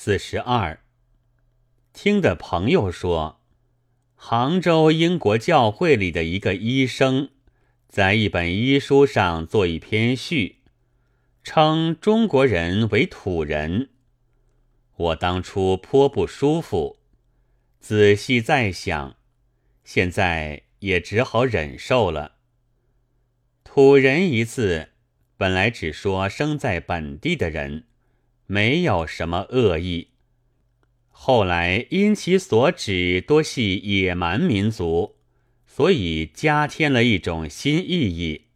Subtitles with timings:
[0.00, 0.78] 四十二，
[1.92, 3.40] 听的朋友说，
[4.14, 7.30] 杭州英国教会里的一个医生，
[7.88, 10.58] 在一本医书上做一篇序，
[11.42, 13.90] 称中国人为土人。
[14.94, 17.00] 我当初颇不舒服，
[17.80, 19.16] 仔细再想，
[19.82, 22.36] 现在也只好忍受了。
[23.64, 24.90] 土人一字，
[25.36, 27.87] 本来只说生在本地的人。
[28.50, 30.08] 没有什么恶意。
[31.10, 35.16] 后来因其所指多系野蛮民族，
[35.66, 38.46] 所以加添了一种新意义，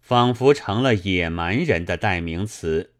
[0.00, 2.94] 仿佛成了野蛮人的代名词。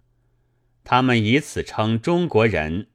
[0.84, 2.88] 他们以此称中国人，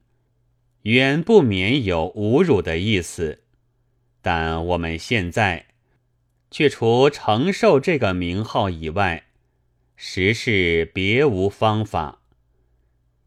[0.82, 3.42] 远不免有侮辱的意思。
[4.22, 5.66] 但我们现在
[6.50, 9.24] 却除承受这个名号以外，
[9.96, 12.21] 实是别无方法。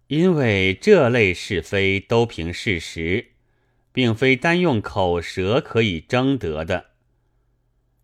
[0.08, 3.32] 因为这类是非都凭事实，
[3.91, 6.91] 并非单用口舌可以争得的。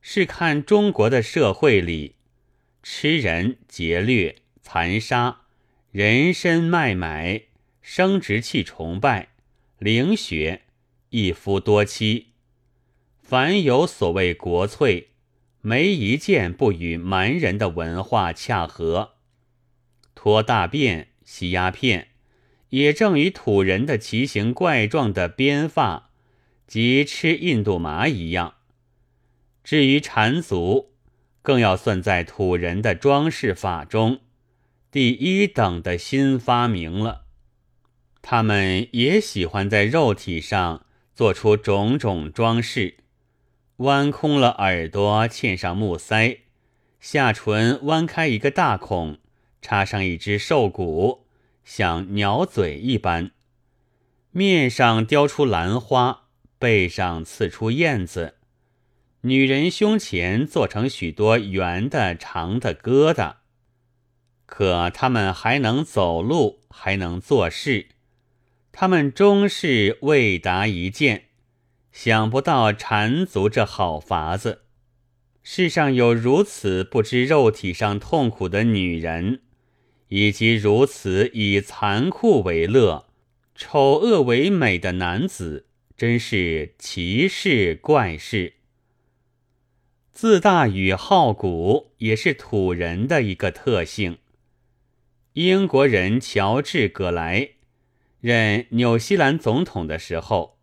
[0.02, 2.16] 是看中国的社会里，
[2.82, 5.42] 吃人、劫掠、残杀、
[5.92, 7.44] 人身卖买、
[7.84, 9.30] 生殖器崇拜、
[9.78, 10.62] 灵学、
[11.10, 12.30] 一夫多妻，
[13.22, 15.10] 凡有所谓国粹，
[15.62, 19.18] 没一件不与蛮人的文化恰合。
[20.16, 21.11] 拖大便。
[21.32, 22.10] 吸鸦片，
[22.72, 26.10] 也正与土人的奇形怪状的编发
[26.68, 28.56] 及吃印度麻一样。
[29.64, 30.92] 至于缠足，
[31.42, 34.20] 更要算在土人的装饰法中
[34.92, 37.22] 第一等的新发明了。
[38.22, 42.98] 他们也喜欢在肉体上做出种种装饰，
[43.78, 46.40] 弯空了耳朵，嵌上木塞，
[47.00, 49.20] 下唇弯开一个大孔。
[49.64, 51.21] 插上一只兽骨，
[51.64, 53.32] 像鸟嘴一般，
[54.32, 56.24] 面上雕出兰花，
[56.58, 58.36] 背上刺出燕子，
[59.22, 63.36] 女人胸前做成许多圆的、长的疙瘩。
[64.46, 67.88] 可他们还能走路，还能做事，
[68.72, 71.26] 他们终是未达一件，
[71.92, 74.64] 想不到缠足这好法子。
[75.42, 79.42] 世上有如此不知肉体上痛苦的女人。
[80.14, 83.06] 以及如此以残酷为乐、
[83.56, 88.56] 丑恶为美的男子，真是奇事怪事。
[90.12, 94.18] 自大与好古也是土人的一个特性。
[95.34, 97.52] 英国人乔治·葛莱
[98.20, 100.58] 任纽西兰总统的时候，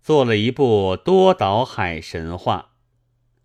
[0.00, 2.76] 做了一部多岛海神话。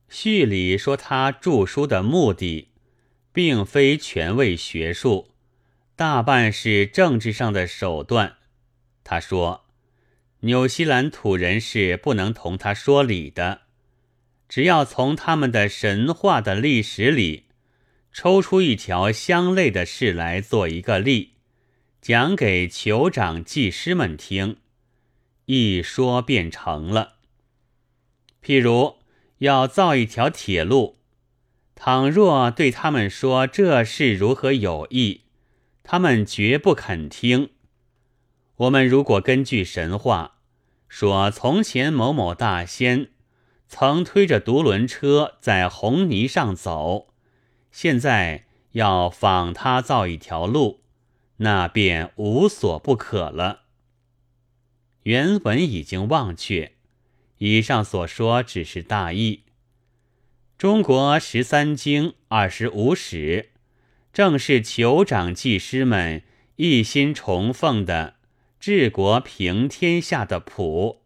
[0.07, 2.67] 序里说他著书的目的，
[3.33, 5.29] 并非全为学术。
[5.99, 8.37] 大半是政治上的手段。
[9.03, 9.65] 他说
[10.47, 13.63] ：“纽西兰土人是不能同他说理的，
[14.47, 17.47] 只要从他们的神话的历史里
[18.13, 21.33] 抽出一条相类的事来做一个例，
[22.01, 24.55] 讲给酋长祭师们听，
[25.47, 27.16] 一说便成了。
[28.41, 28.99] 譬如
[29.39, 30.99] 要造一条铁路，
[31.75, 35.23] 倘若对他们说这事如何有益。”
[35.91, 37.50] 他们绝不肯听。
[38.57, 40.38] 我们如果根据神话
[40.88, 43.09] 说，从前某某大仙
[43.67, 47.11] 曾推着独轮车在红泥上走，
[47.72, 50.83] 现在要仿他造一条路，
[51.38, 53.61] 那便无所不可了。
[55.01, 56.73] 原文已经忘却，
[57.39, 59.45] 以上所说只是大意。
[60.55, 63.53] 中国十三经、二十五史。
[64.19, 66.24] 正是酋长祭师们
[66.57, 68.16] 一心崇奉的
[68.59, 71.03] 治国平天下的谱。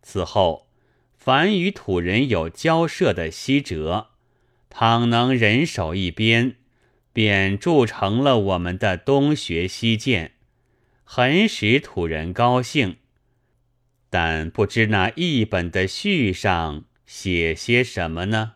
[0.00, 0.68] 此后，
[1.16, 4.10] 凡与土人有交涉的西哲，
[4.68, 6.54] 倘能人手一边，
[7.12, 10.34] 便铸成了我们的东学西渐，
[11.02, 12.98] 很使土人高兴。
[14.08, 18.52] 但不知那译本的序上写些什么呢？